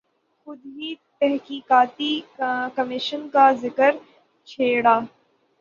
[0.47, 2.11] خود ہی تحقیقاتی
[2.75, 3.91] کمیشن کا ذکر
[4.47, 4.99] چھیڑا۔